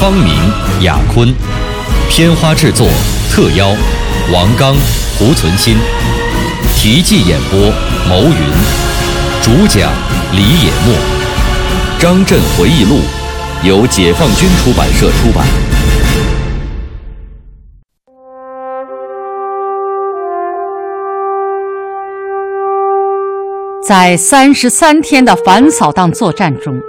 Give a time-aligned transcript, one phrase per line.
[0.00, 0.32] 方明、
[0.80, 1.28] 雅坤，
[2.08, 2.88] 片花制作
[3.30, 3.68] 特邀
[4.32, 4.74] 王刚、
[5.18, 5.76] 胡存新，
[6.74, 7.60] 题记演播
[8.08, 8.34] 牟云，
[9.42, 9.92] 主讲
[10.32, 10.94] 李野墨，
[12.00, 13.00] 《张震回忆录》
[13.68, 15.46] 由解放军出版社出版。
[23.86, 26.80] 在三十三天的反扫荡作战中，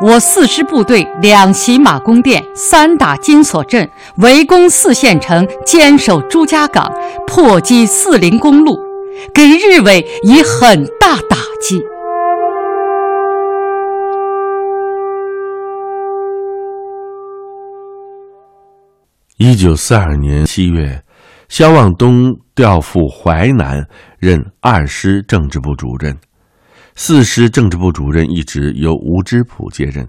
[0.00, 6.88] 我四师部队两袭马公店，三打金锁镇，围攻四县城，坚守朱家港，
[7.26, 8.78] 破击四零公路，
[9.34, 11.82] 给日伪以很大打击。
[19.36, 21.02] 一九四二年七月，
[21.48, 23.84] 萧望东调赴淮南，
[24.20, 26.16] 任二师政治部主任。
[27.00, 30.06] 四师政治部主任一职由吴芝普接任。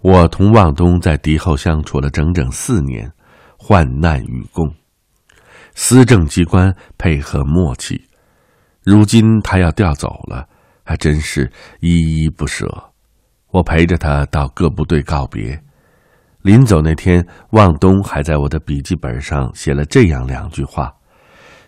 [0.00, 3.08] 我同望东在敌后相处了整整四年，
[3.56, 4.68] 患难与共，
[5.76, 8.02] 司政机关配合默契。
[8.82, 10.44] 如今他要调走了，
[10.82, 12.66] 还真是依依不舍。
[13.52, 15.56] 我陪着他到各部队告别。
[16.42, 20.92] 临走那天，望东还在我的笔记本上写了这样两句话：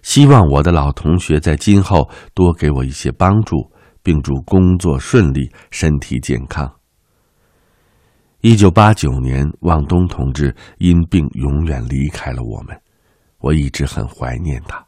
[0.03, 3.71] 希望我的老同学在今后多给我一些帮助。
[4.09, 6.67] 并祝工作顺利，身体健康。
[8.41, 12.75] 一九八九年，望东同志因病永远离开了我们，
[13.39, 14.83] 我一直很怀念他。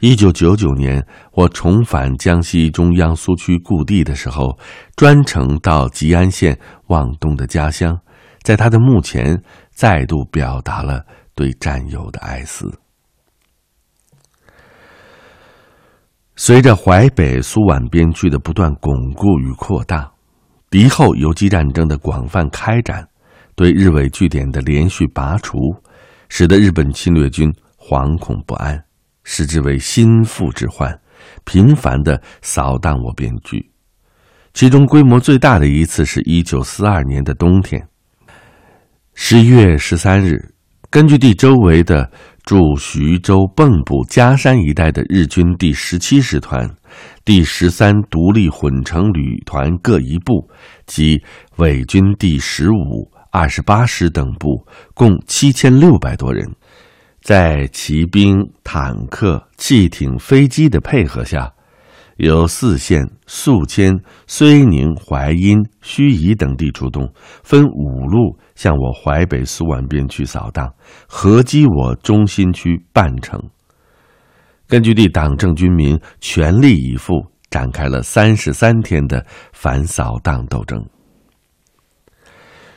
[0.00, 4.58] 一九九九年，我重返江西中央苏区故地的时候，
[4.96, 6.58] 专程到吉安县
[6.88, 7.96] 望东的家乡，
[8.42, 9.40] 在他的墓前
[9.70, 11.06] 再度表达了
[11.36, 12.76] 对战友的哀思。
[16.38, 20.06] 随着淮北、苏皖边区的不断巩固与扩大，
[20.68, 23.02] 敌后游击战争的广泛开展，
[23.54, 25.56] 对日伪据点的连续拔除，
[26.28, 28.78] 使得日本侵略军惶恐不安，
[29.24, 31.00] 视之为心腹之患，
[31.44, 33.70] 频繁的扫荡我边区。
[34.52, 37.88] 其中规模最大的一次是一九四二年的冬天，
[39.14, 40.52] 十一月十三日，
[40.90, 42.10] 根据地周围的。
[42.46, 46.70] 驻徐州蚌埠嘉山一带的日军第十七师团、
[47.24, 50.48] 第十三独立混成旅团各一部
[50.86, 51.20] 及
[51.56, 54.64] 伪军第十五、二十八师等部，
[54.94, 56.48] 共七千六百多人，
[57.20, 61.52] 在骑兵、坦克、汽艇、飞机的配合下。
[62.16, 63.92] 由泗县宿迁、
[64.26, 67.12] 睢宁、淮阴、盱眙等地出动，
[67.42, 70.72] 分五路向我淮北苏皖边区扫荡，
[71.06, 73.38] 合击我中心区半城。
[74.66, 77.12] 根据地党政军民全力以赴，
[77.50, 80.82] 展开了三十三天的反扫荡斗争。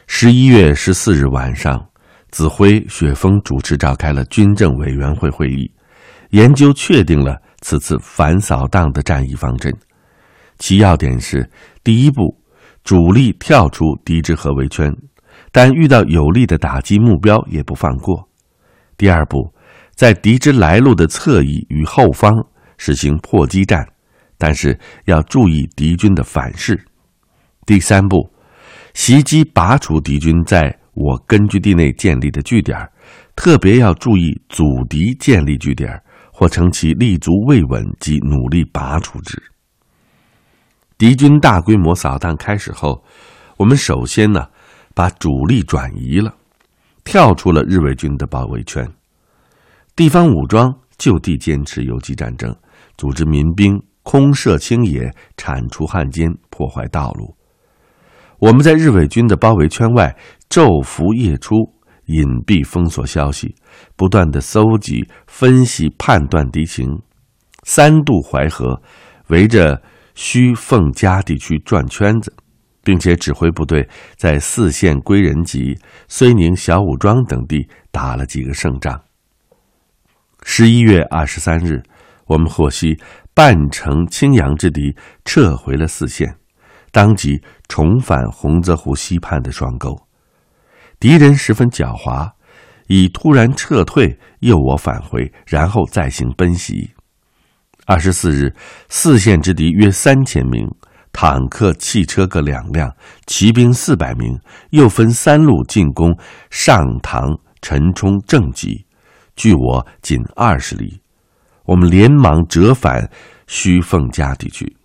[0.05, 1.87] 十一月十四日晚上，
[2.29, 5.71] 子辉、雪峰主持召开了军政委员会会议，
[6.31, 7.41] 研究确定了。
[7.61, 9.73] 此次反扫荡的战役方针，
[10.57, 11.49] 其要点是：
[11.83, 12.35] 第一步，
[12.83, 14.91] 主力跳出敌之合围圈，
[15.51, 18.15] 但遇到有力的打击目标也不放过；
[18.97, 19.53] 第二步，
[19.95, 22.33] 在敌之来路的侧翼与后方
[22.77, 23.85] 实行破击战，
[24.37, 26.75] 但是要注意敌军的反噬；
[27.65, 28.31] 第三步，
[28.93, 32.77] 袭击拔除敌军在我根据地内建立的据点，
[33.35, 36.01] 特别要注意阻敌建立据点。
[36.39, 39.37] 或称其立足未稳及努力拔除之。
[40.97, 43.03] 敌军大规模扫荡开始后，
[43.57, 44.47] 我们首先呢，
[44.95, 46.33] 把主力转移了，
[47.03, 48.89] 跳出了日伪军的包围圈。
[49.97, 52.55] 地方武装就地坚持游击战争，
[52.95, 57.35] 组织民兵空射清野，铲除汉奸，破坏道路。
[58.37, 60.15] 我们在日伪军的包围圈外
[60.49, 61.55] 昼伏夜出。
[62.09, 63.55] 隐蔽封锁消息，
[63.95, 66.87] 不断的搜集、分析、判断敌情，
[67.63, 68.81] 三渡淮河，
[69.27, 69.79] 围着
[70.15, 72.33] 须凤嘉地区转圈子，
[72.83, 75.77] 并且指挥部队在四县归仁集、
[76.07, 78.99] 睢宁小武庄等地打了几个胜仗。
[80.41, 81.83] 十一月二十三日，
[82.25, 82.99] 我们获悉
[83.35, 84.95] 半城青阳之敌
[85.25, 86.35] 撤回了四县，
[86.91, 89.95] 当即重返洪泽湖西畔的双沟。
[90.99, 92.31] 敌人十分狡猾，
[92.87, 96.91] 以突然撤退诱我返回，然后再行奔袭。
[97.85, 98.53] 二十四日，
[98.89, 100.67] 四线之敌约三千名，
[101.13, 102.93] 坦克、汽车各两辆，
[103.25, 104.37] 骑兵四百名，
[104.71, 106.13] 又分三路进攻
[106.49, 107.29] 上塘、
[107.61, 108.85] 陈冲、正集，
[109.37, 111.01] 距我仅二十里。
[111.63, 113.09] 我们连忙折返
[113.47, 114.75] 徐凤家地区。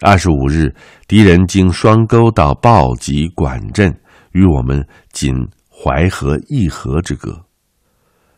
[0.00, 0.72] 二十五日，
[1.08, 3.92] 敌人经双沟到鲍集管镇。
[4.34, 5.34] 与我们仅
[5.68, 7.44] 淮河一河之隔。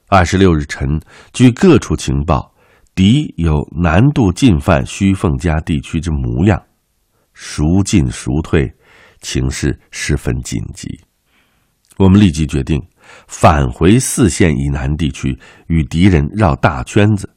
[0.09, 1.01] 二十六日晨，
[1.33, 2.55] 据各处情报，
[2.95, 6.63] 敌有南渡进犯徐凤家地区之模样，
[7.35, 8.73] 孰进孰退，
[9.21, 10.89] 情势十分紧急。
[11.97, 12.81] 我们立即决定
[13.27, 17.29] 返回四线以南地区，与敌人绕大圈子，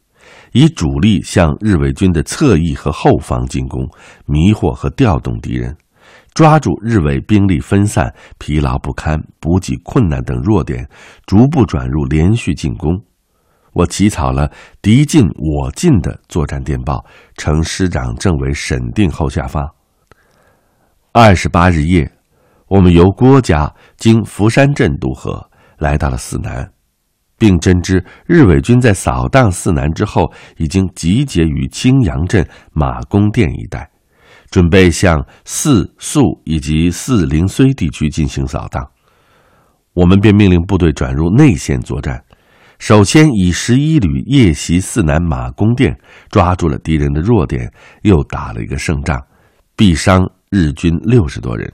[0.51, 3.89] 以主力向日伪军的侧翼和后方进攻，
[4.25, 5.75] 迷惑和调动敌人。
[6.39, 10.89] 抓住日伪兵力分散、疲劳不堪、补给困难等弱点，
[11.25, 12.97] 逐步转入连续进攻。
[13.73, 14.49] 我起草了
[14.81, 17.03] “敌进我进”的作战电报，
[17.35, 19.69] 呈师长政委审定后下发。
[21.11, 22.09] 二十八日夜，
[22.69, 25.45] 我们由郭家经福山镇渡河，
[25.77, 26.71] 来到了四南，
[27.37, 33.88] 并侦知日伪军在扫荡四南之后，已经集结于青阳镇马公店一带。
[34.49, 38.83] 准备向四宿以及四灵绥地区进行扫荡，
[39.93, 42.23] 我们便命令部队转入内线作战。
[42.79, 45.95] 首先以十一旅夜袭四南马公店，
[46.31, 47.71] 抓住了敌人的弱点，
[48.03, 49.21] 又打了一个胜仗，
[49.75, 51.71] 毙伤日军六十多人。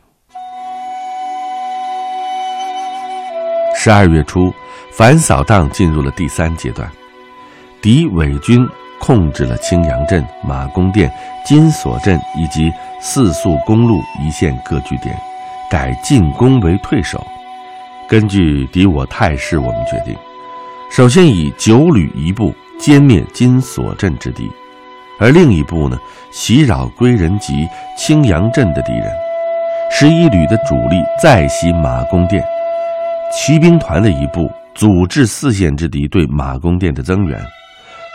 [3.77, 4.51] 十二月初，
[4.91, 6.91] 反扫荡进入了第三阶段，
[7.81, 8.67] 敌伪军。
[9.05, 11.11] 控制了青阳镇、马公店、
[11.45, 15.15] 金锁镇以及四宿公路一线各据点，
[15.69, 17.23] 改进攻为退守。
[18.09, 20.15] 根据敌我态势，我们决定，
[20.89, 24.49] 首先以九旅一部歼灭金锁镇之敌，
[25.19, 25.95] 而另一部呢，
[26.31, 29.11] 袭扰归仁集、青阳镇的敌人。
[29.91, 32.43] 十一旅的主力再袭马公店，
[33.31, 37.39] 骑兵团的一部阻滞四线之敌对马公店的增援。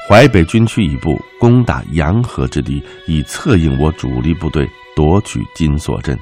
[0.09, 6.19] 淮北军区一部攻打洋河之敌，以策应我主力部队夺取金锁镇。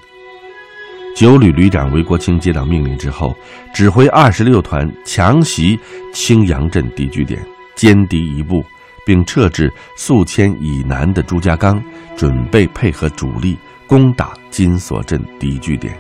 [1.17, 3.35] 九旅旅长韦国清接到命令之后，
[3.73, 5.79] 指挥二十六团强袭
[6.13, 7.43] 青阳镇敌据点，
[7.77, 8.63] 歼敌一部，
[9.07, 11.83] 并撤至宿迁以南的朱家岗，
[12.15, 15.99] 准备配合主力攻打金锁镇敌据点。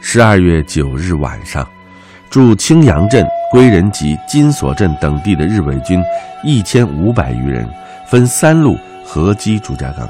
[0.00, 1.68] 十二月九日晚上。
[2.32, 6.02] 驻青阳镇、归仁集、金锁镇等地的日伪军
[6.42, 7.68] 一千五百余人，
[8.06, 10.08] 分三路合击朱家岗。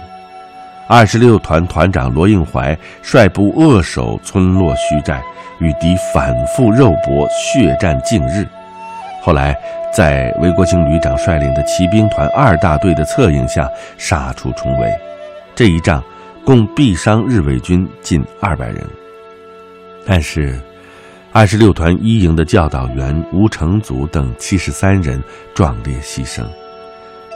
[0.87, 5.21] 二十六团团长罗应怀率部扼守村落虚寨，
[5.59, 8.47] 与敌反复肉搏，血战近日。
[9.21, 9.59] 后来，
[9.93, 13.69] 在韦国清旅长率领的骑兵团二大队的策应下，
[13.99, 14.89] 杀出重围。
[15.57, 16.01] 这一仗
[16.45, 18.77] 共毙伤日伪军近二百人，
[20.07, 20.57] 但是。
[21.35, 25.23] 二十六团一营的教导员吴成祖等七十三人
[25.55, 26.45] 壮烈牺牲，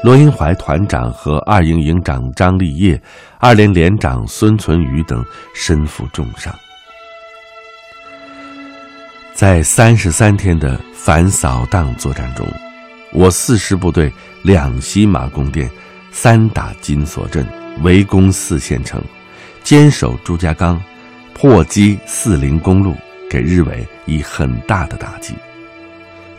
[0.05, 3.01] 罗英怀团长和二营营长张立业、
[3.39, 6.55] 二连连长孙存宇等身负重伤。
[9.33, 12.47] 在三十三天的反扫荡作战中，
[13.15, 15.71] 我四师部队两袭马宫店，
[16.13, 17.47] 三打金锁镇，
[17.81, 19.03] 围攻四县城，
[19.65, 20.79] 坚守朱家岗，
[21.33, 22.95] 破击四灵公路。
[23.37, 25.35] 给日伪以很大的打击。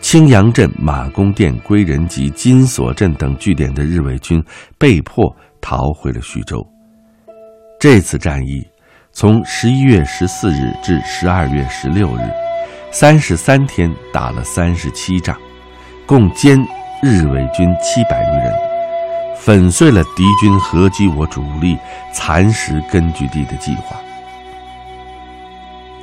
[0.02, 4.44] 青阳镇、马公店、归仁集、金锁镇等据点的日伪军
[4.80, 6.66] 被迫逃回了徐州。
[7.80, 8.66] 这次战役
[9.12, 12.32] 从十一月十四日至十二月十六日，
[12.90, 15.38] 三十三天打了三十七仗，
[16.08, 16.60] 共歼
[17.04, 18.56] 日伪军七百余人，
[19.38, 21.78] 粉碎了敌军合击我主力、
[22.12, 23.96] 蚕食根据地的计划。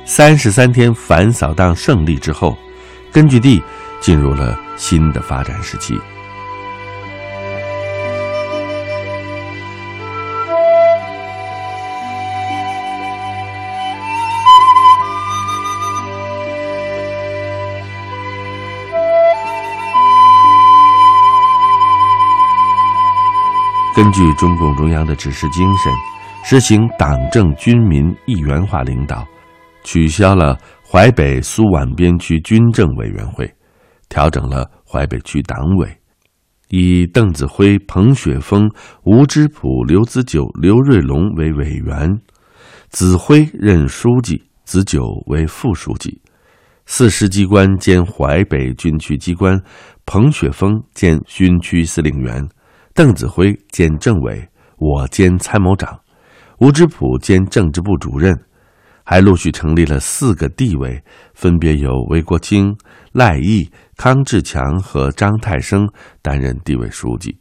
[0.07, 2.55] 三十三天反扫荡胜利之后，
[3.11, 3.61] 根据地
[3.99, 5.99] 进入了新的发展时期。
[23.95, 25.91] 根据中共中央的指示精神，
[26.43, 29.25] 实行党政军民一元化领导。
[29.85, 33.49] 取消了淮北苏皖边区军政委员会，
[34.09, 35.87] 调整了淮北区党委，
[36.69, 38.69] 以邓子恢、彭雪枫、
[39.03, 42.09] 吴芝圃、刘子久、刘瑞龙为委员，
[42.89, 46.19] 子恢任书记，子久为副书记，
[46.87, 49.61] 四师机关兼淮北军区机关，
[50.05, 52.43] 彭雪枫兼军区司令员，
[52.93, 55.99] 邓子恢兼政委，我兼参谋长，
[56.59, 58.35] 吴芝普兼政治部主任，
[59.05, 61.01] 还陆续成立了四个地委，
[61.35, 62.75] 分别由韦国清、
[63.13, 65.87] 赖毅、康志强和张太生
[66.23, 67.37] 担任地委书记，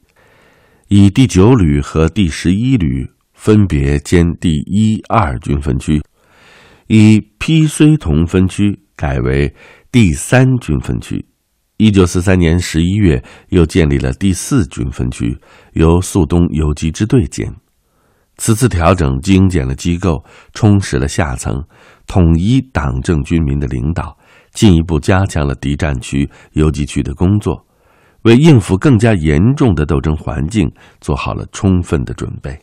[0.88, 6.02] 以第九旅和第十一旅分别兼第一、二军分区。
[6.86, 9.54] 以披绥同分区改为
[9.90, 11.24] 第三军分区。
[11.78, 15.38] 一九四三年十一月，又建立了第四军分区，
[15.72, 17.50] 由肃东游击支队兼。
[18.36, 20.22] 此次调整精简了机构，
[20.52, 21.62] 充实了下层，
[22.06, 24.16] 统一党政军民的领导，
[24.52, 27.64] 进一步加强了敌占区、游击区的工作，
[28.22, 32.58] 为应付更加严重的斗争环境做好了充分的准备。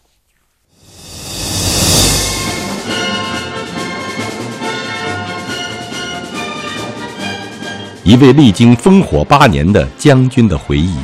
[8.03, 10.97] 一位历经烽火八年的将军的回忆，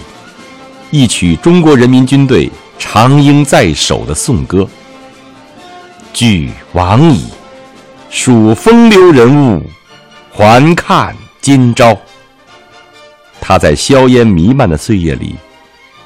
[0.92, 4.68] 一曲中国人民军队长缨在手的颂歌。
[6.14, 7.26] 俱往矣，
[8.10, 9.64] 数风流人物，
[10.32, 11.98] 还看今朝。
[13.40, 15.36] 他在硝烟弥漫的岁月里，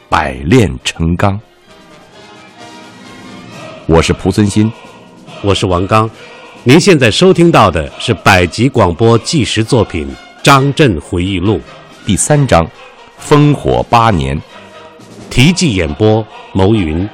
[0.10, 1.40] 百炼成钢。
[3.86, 4.72] 我是蒲存昕，
[5.42, 6.10] 我是王刚。
[6.64, 10.08] 您现在收听到的是百集广播纪实作品。
[10.44, 11.62] 张震回忆录
[12.06, 12.68] 第三章：
[13.24, 14.40] 烽火八年。
[15.32, 17.08] 题记演播：牟云，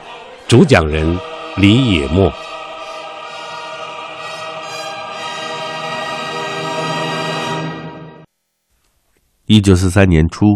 [0.47, 1.05] 主讲人
[1.55, 2.33] 李野墨。
[9.45, 10.47] 一九四三年初，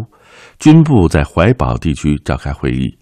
[0.57, 2.97] 军部在怀宝地区召开会议，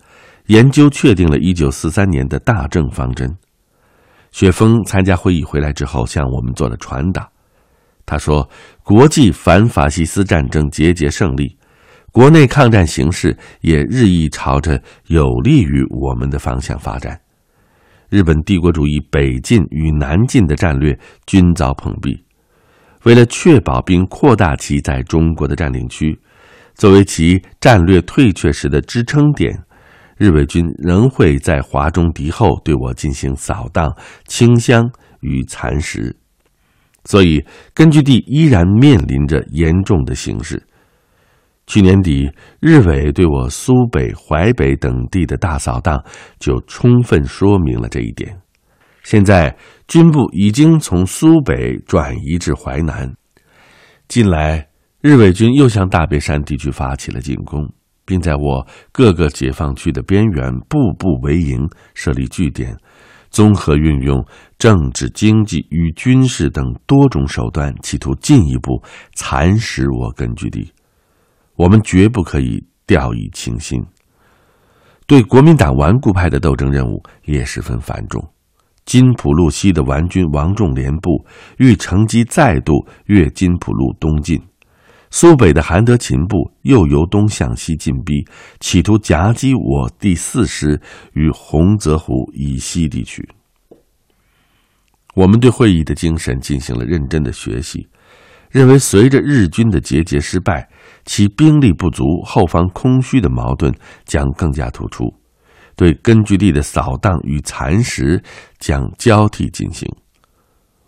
[0.47, 3.33] 研究确定了一九四三年的大政方针。
[4.33, 7.25] 雪峰参加会议回来之后，向我们做了传达。
[8.05, 8.49] 他说
[8.83, 11.57] ：“国际反法西斯战争节节胜利，
[12.11, 17.19] 国内抗战形势也日益朝着有利于我们的方向发展。
[18.09, 20.97] 日本帝国主义北进与南进的战略
[21.27, 22.25] 均遭碰壁。
[23.03, 26.19] 为了确保并扩大其在中国的占领区，
[26.75, 29.57] 作为其战略退却时的支撑点，
[30.17, 34.89] 日伪军仍会在华中敌后对我进行扫荡、清乡
[35.21, 36.15] 与蚕食。”
[37.05, 40.61] 所以，根据地依然面临着严重的形势。
[41.69, 42.27] 去年底，
[42.59, 46.03] 日伪对我苏北、淮北等地的大扫荡，
[46.39, 48.35] 就充分说明了这一点。
[49.03, 49.55] 现在，
[49.87, 53.13] 军部已经从苏北转移至淮南。
[54.07, 54.67] 近来，
[55.01, 57.71] 日伪军又向大别山地区发起了进攻，
[58.03, 62.75] 并在我各个解放区的边缘步步为营，设立据点。
[63.29, 64.25] 综合运用
[64.57, 68.81] 政治、经济与军事等多种手段，企图进一步
[69.13, 70.71] 蚕食我根据地。
[71.59, 73.85] 我们绝不可以掉以轻心。
[75.05, 78.25] 对国民党顽固派的斗争任务也十分繁重。
[78.85, 81.25] 金浦路西的顽军王仲廉部
[81.57, 84.41] 欲乘机再度越金浦路东进。
[85.11, 88.25] 苏北的韩德勤部又由东向西进逼，
[88.61, 90.79] 企图夹击我第四师
[91.11, 93.27] 于洪泽湖以西地区。
[95.13, 97.85] 我们对会议的精神进行了认真的学习，
[98.49, 100.67] 认为随着日军的节节失败，
[101.05, 103.73] 其兵力不足、后方空虚的矛盾
[104.05, 105.05] 将更加突出，
[105.75, 108.21] 对根据地的扫荡与蚕食
[108.57, 109.87] 将交替进行。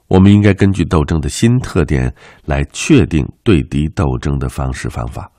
[0.08, 2.14] 我们应该根据斗争的新特点
[2.46, 5.32] 来确定对敌斗争的方式方法，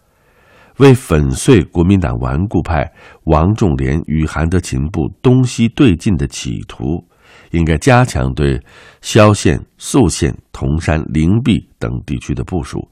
[0.79, 2.91] 为粉碎国民党顽固派
[3.25, 7.05] 王仲廉与韩德勤部东西对进的企图，
[7.52, 8.61] 应该加强对
[9.00, 12.87] 萧县、宿县、铜山、灵璧等地区的部署，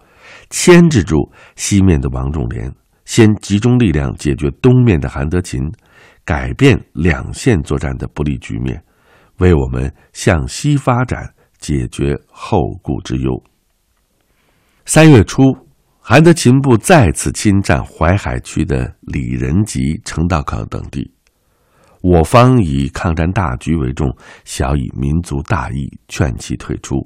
[0.48, 2.72] 牵制住西面的王仲廉，
[3.04, 5.60] 先集中力量解决东面的韩德勤，
[6.24, 8.82] 改变两线作战的不利局面，
[9.40, 11.34] 为我们向西发展。
[11.60, 13.30] 解决后顾之忧。
[14.86, 15.42] 三月初，
[16.00, 21.12] 韩德勤部再次侵占淮海区的李仁集、程道口等地，
[22.02, 24.08] 我方以抗战大局为重，
[24.44, 26.96] 小以民族大义劝其退出。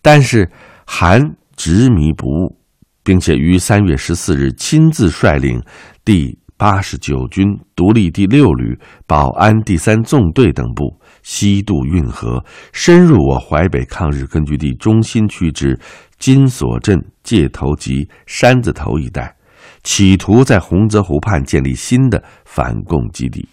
[0.00, 0.48] 但是
[0.86, 1.20] 韩
[1.56, 2.56] 执迷不悟，
[3.02, 5.60] 并且于三月十四日亲自率领
[6.04, 10.98] 第八十九军独立第六旅、保安第三纵队等部。
[11.24, 15.78] 西渡运河，深入我淮北抗日根据地中心区之
[16.18, 19.36] 金锁镇、界头及山子头一带，
[19.82, 23.46] 企图在洪泽湖畔建立新的反共基地。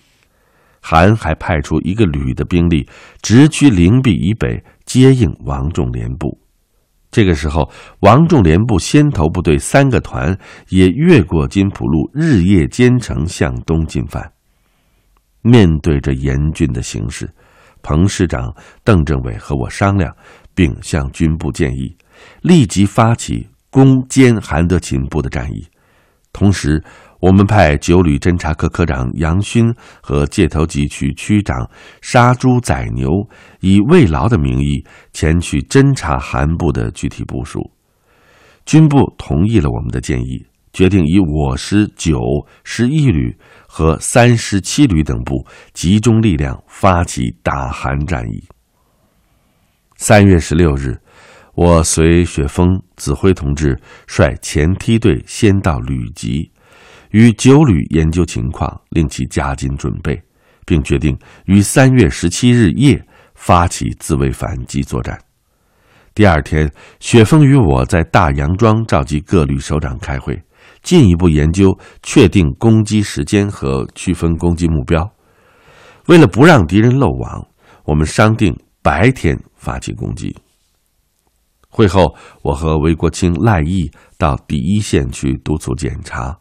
[0.88, 2.88] 韩还派出一个旅的兵力
[3.24, 6.40] 直趋灵璧以北，接应王仲廉部。
[7.10, 7.68] 这个时候，
[8.02, 10.38] 王仲廉部先头部队三个团
[10.70, 14.32] 也越过金浦路，日夜兼程向东进犯。
[15.42, 17.28] 面对着严峻的形势，
[17.82, 20.16] 彭师长、邓政委和我商量，
[20.54, 21.98] 并向军部建议，
[22.44, 25.66] 立即发起攻坚韩德勤部的战役。
[26.32, 26.84] 同时，
[27.26, 31.68] 我们派九旅侦察科科长杨勋和界头集区区长
[32.00, 33.10] 杀猪宰牛，
[33.62, 37.72] 以慰劳的名义前去侦察韩部的具体部署。
[38.64, 42.20] 军部同意了我们的建议，决定以我师九、
[42.64, 43.36] 十一旅。
[43.68, 48.42] 和三十七旅等部集中力量发起打韩战役。
[49.98, 50.96] 三月十六日，
[51.56, 53.78] 我随雪峰指挥同志
[54.08, 56.50] 率前梯队先到旅集，
[57.16, 60.22] 与九旅研究情况，令其加紧准备，
[60.66, 63.02] 并决定于三月十七日夜
[63.36, 65.18] 发起自卫反击作战。
[66.14, 66.70] 第二天，
[67.00, 70.38] 雪峰与我在大杨庄召集各旅首长开会。
[70.84, 75.10] 进一步研究，确定攻击时间和区分攻击目标。
[76.08, 77.48] 为了不让敌人漏网，
[77.86, 78.54] 我们商定
[78.84, 80.36] 白天发起攻击。
[81.70, 86.38] 会后，我和韦国清、赖毅到第一线去督促检查，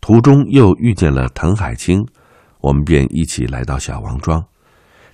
[0.00, 2.06] 途中又遇见了滕海清，
[2.60, 4.44] 我们便一起来到小王庄，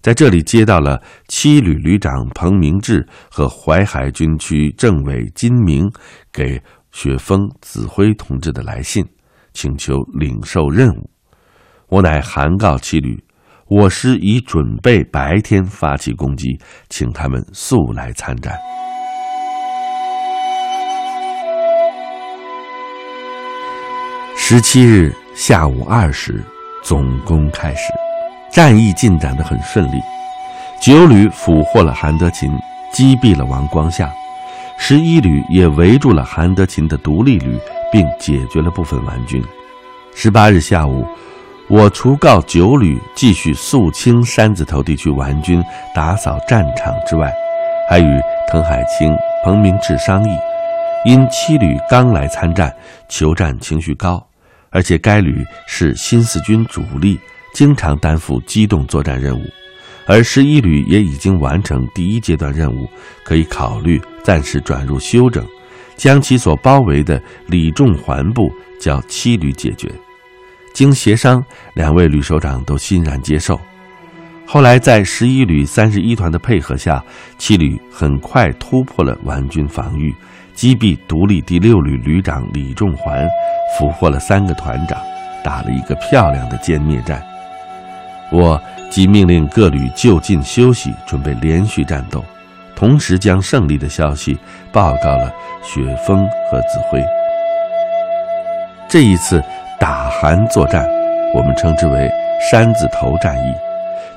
[0.00, 5.90] 在这里接到了七旅旅长彭明志和淮海军区政委金明
[6.32, 6.62] 给。
[6.94, 9.04] 雪峰子辉同志的来信，
[9.52, 11.10] 请求领受任务。
[11.88, 13.20] 我乃函告七旅，
[13.66, 16.56] 我师已准备白天发起攻击，
[16.88, 18.56] 请他们速来参战。
[24.46, 26.44] 十七日下午二时，
[26.82, 27.90] 总攻开始，
[28.52, 29.98] 战役进展得很顺利。
[30.78, 32.52] 九旅俘获了韩德勤，
[32.92, 34.12] 击毙了王光夏。
[34.76, 37.58] 十一旅也围住了韩德勤的独立旅，
[37.90, 39.42] 并解决了部分顽军。
[40.14, 41.06] 十八日下午，
[41.66, 45.64] 我除告九旅继续肃清山子头地区顽军、
[45.94, 47.32] 打扫战场之外，
[47.88, 50.36] 还与滕海清、彭明志商议，
[51.06, 52.70] 因七旅刚来参战，
[53.08, 54.22] 求战情绪高，
[54.74, 57.18] 而且该旅是新四军主力，
[57.54, 59.44] 经常担负机动作战任务。
[60.04, 62.90] 而十一旅也已经完成第一阶段任务，
[63.24, 65.46] 可以考虑暂时转入休整，
[65.96, 69.88] 将其所包围的李仲环部叫七旅解决。
[70.74, 71.42] 经协商，
[71.74, 73.58] 两位旅首长都欣然接受。
[74.46, 77.02] 后来，在十一旅三十一团的配合下，
[77.38, 80.14] 七旅很快突破了顽军防御，
[80.54, 83.28] 击毙独立第六旅旅长李仲环，
[83.78, 84.98] 俘获了三个团长，
[85.42, 87.22] 打了一个漂亮的歼灭战。
[88.30, 88.60] 我。
[88.90, 92.24] 即命令各旅就近休息，准备连续战斗，
[92.76, 94.38] 同时将胜利的消息
[94.70, 95.32] 报告了
[95.64, 97.02] 雪峰和子辉。
[98.88, 99.42] 这一次
[99.80, 100.86] 打韩作战，
[101.34, 102.08] 我们称之为
[102.48, 103.52] “山字头战役”，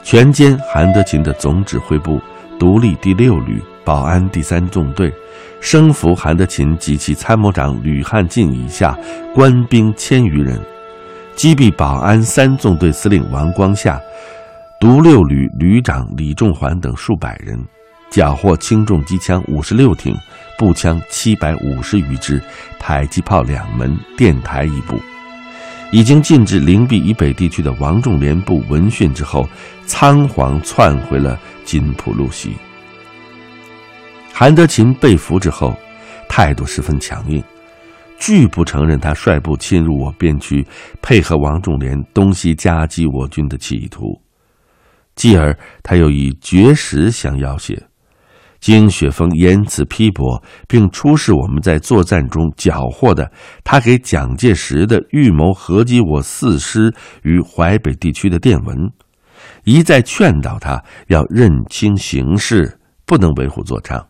[0.10, 2.22] 全歼韩德勤的总指挥部、
[2.58, 5.14] 独立第六旅、保安第三纵队，
[5.60, 8.98] 生俘韩德勤及其参谋长吕汉进以下
[9.36, 10.58] 官兵千余人，
[11.36, 14.00] 击毙保安三纵队司令王光夏。
[14.80, 17.62] 独六旅旅长李仲环等数百人，
[18.10, 20.16] 缴获轻重机枪五十六挺，
[20.58, 22.42] 步枪七百五十余支，
[22.80, 24.98] 迫击炮两门，电台一部。
[25.92, 29.48] 已经进至灵璧以北地区的王仲廉部闻讯之后，
[29.86, 32.52] 仓皇窜回了金浦路西。
[34.34, 35.76] 韩德勤被俘之后，
[36.28, 37.42] 态度十分强硬，
[38.20, 40.66] 拒不承认他率部侵入我边区，
[41.02, 44.22] 配合王仲廉东西夹击我军的企图。
[45.16, 47.82] 继而，他又以绝食相要挟。
[48.60, 53.32] 经雪峰言辞批驳，并出示我们在作战中缴获的
[53.64, 56.94] 他给蒋介石的预谋合击我四师
[57.24, 58.76] 于淮北地区的电文，
[59.64, 64.04] 一再劝导他要认清形势，不能为虎作伥。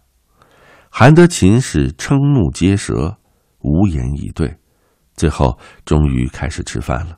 [0.89, 3.17] 韩德勤是瞠目结舌，
[3.59, 4.55] 无言以对。
[5.15, 7.17] 最后，终于开始吃饭了，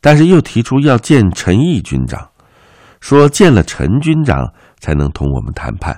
[0.00, 2.28] 但是又提出要见陈毅军长。
[3.00, 5.96] 说见了陈军长才能同我们谈判，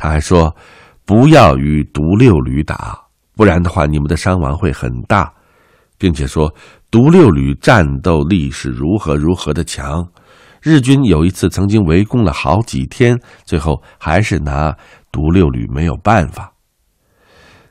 [0.00, 0.56] 他还说
[1.04, 2.98] 不要与独六旅打，
[3.36, 5.30] 不然的话你们的伤亡会很大，
[5.98, 6.50] 并且说
[6.90, 10.08] 独六旅战斗力是如何如何的强，
[10.62, 14.74] 日军有一次曾经围攻了好几天，最后还是拿
[15.12, 16.50] 独六旅没有办法。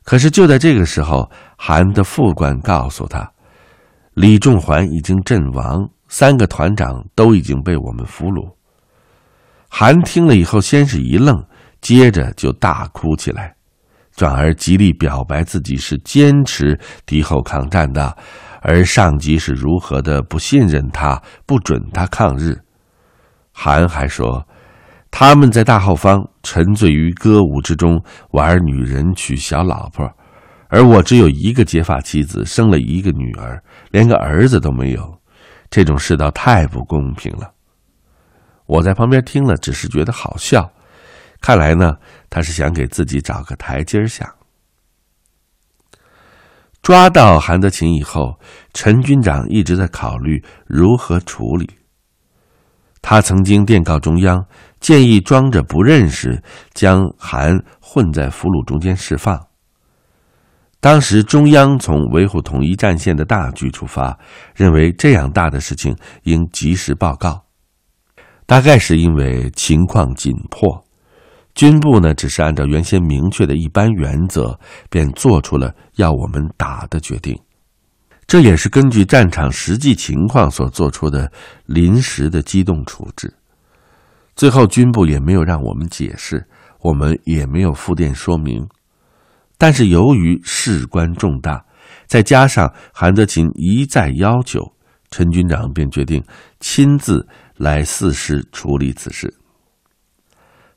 [0.03, 3.31] 可是就在这个时候，韩的副官告诉他，
[4.13, 5.89] 李仲桓已经阵亡。
[6.11, 8.51] 三个团长都已经被我们俘虏。
[9.69, 11.45] 韩听了以后，先是一愣，
[11.81, 13.55] 接着就大哭起来，
[14.15, 18.17] 转而极力表白自己是坚持敌后抗战的，
[18.61, 22.57] 而上级是如何的不信任他，不准他抗日。
[23.53, 24.45] 韩还说，
[25.09, 30.09] 他们在大后方沉醉于歌舞之中，玩女人，娶小老婆，
[30.67, 33.61] 而我只有一个结发妻子，生了一个女儿，
[33.91, 35.19] 连个儿子都没有，
[35.69, 37.51] 这种世道太不公平了。
[38.65, 40.69] 我在旁边听了，只是觉得好笑。
[41.41, 41.93] 看来呢，
[42.29, 44.35] 他是想给自己找个台阶下。
[46.81, 48.39] 抓到韩德勤以后，
[48.73, 51.69] 陈军长一直在考虑如何处理。
[53.01, 54.45] 他曾经电告中央，
[54.79, 56.41] 建议装着不认识，
[56.73, 59.47] 将韩混在俘虏中间释放。
[60.81, 64.17] 当时中央从维护统一战线的大局出发，
[64.55, 67.45] 认为这样大的事情应及时报告。
[68.45, 70.85] 大概是因为情况紧迫，
[71.59, 74.57] 军部呢只是按照原先明确的一般原则，
[74.89, 77.37] 便做出了要我们打的决定。
[78.25, 81.29] 这也是根据战场实际情况所做出的
[81.65, 83.33] 临时的机动处置。
[84.37, 86.47] 最后军部也没有让我们解释，
[86.79, 88.65] 我们也没有复电说明。
[89.57, 91.61] 但是由于事关重大，
[92.07, 94.61] 再加上韩德勤一再要求，
[95.11, 96.23] 陈军长便决定
[96.61, 97.27] 亲自。
[97.57, 99.35] 来四师处理此事。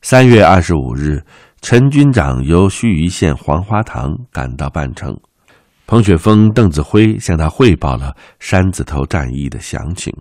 [0.04, 1.22] 三月二十五日，
[1.60, 5.16] 陈军长由盱眙县黄花塘赶到半城，
[5.86, 10.12] 彭雪枫、邓子恢向他汇报了山子头战役的详情。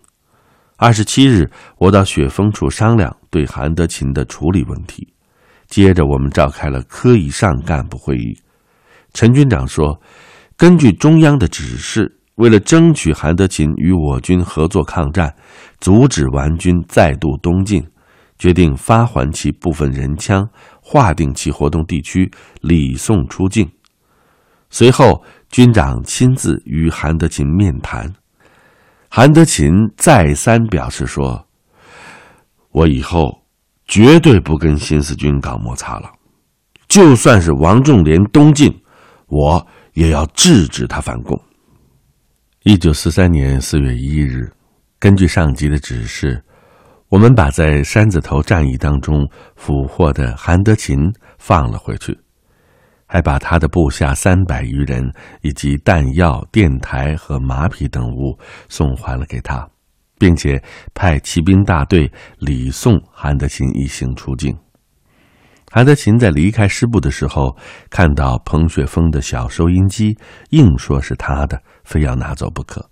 [0.77, 5.11] 二十七日，我到雪峰处商量对韩德勤的处理问题。
[5.67, 8.39] 接着，我们召开了科以上干部会议。
[9.15, 9.99] 陈军长说
[10.55, 15.31] ：“根据中央的指示。”为了争取韩德勤与我军合作抗战，
[15.79, 17.85] 阻止顽军再度东进，
[18.41, 20.49] 决定发还其部分人枪，
[20.81, 22.27] 划定其活动地区，
[22.61, 23.69] 礼送出境。
[24.71, 28.11] 随后，军长亲自与韩德勤面谈，
[29.09, 31.45] 韩德勤再三表示说
[32.73, 33.43] ：“我以后
[33.85, 36.11] 绝对不跟新四军搞摩擦了，
[36.87, 38.75] 就算是王仲廉东进，
[39.27, 41.39] 我也要制止他反共。”
[42.65, 44.51] 一九四三年四月一日，
[44.97, 46.43] 根据上级的指示，
[47.11, 50.97] 我们把在山子头战役当中俘获的韩德勤
[51.37, 52.17] 放了回去，
[53.05, 55.03] 还把他的部下三百余人
[55.41, 59.67] 以及弹药、电台和马匹等物送还了给他，
[60.17, 64.57] 并且派骑兵大队礼送韩德勤一行出境。
[65.69, 67.53] 韩德勤在离开师部的时候，
[67.89, 70.17] 看到彭雪枫的小收音机，
[70.51, 72.89] 硬说是他的，非要拿走不可。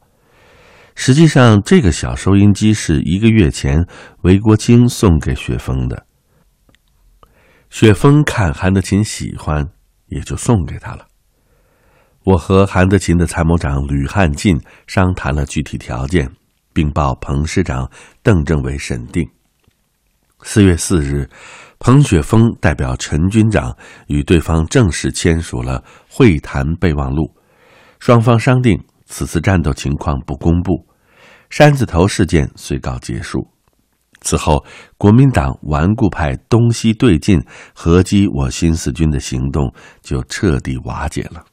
[1.01, 3.88] 实际上，这个小收音机是一个月前
[4.23, 6.05] 韦国清送给雪峰的。
[7.69, 9.65] 雪峰看韩德勤喜欢，
[10.07, 11.07] 也就送给他了。
[12.25, 16.29] 我和韩德勤的参谋长吕汉进商谈了具体条件，
[16.73, 17.89] 并报彭师长
[18.21, 19.25] 邓政委审定。
[20.41, 21.29] 四月四日。
[21.79, 23.73] 彭雪峰代表陈军长
[24.07, 27.33] 与对方正式签署了会谈备忘录，
[28.01, 30.85] 双方商定此次战斗情况不公布，
[31.49, 33.47] 山子头事件遂告结束。
[34.21, 34.63] 此后
[34.97, 37.41] 国民党顽固派东西对进
[37.73, 41.45] 合击我新四军的行动就彻底瓦解了。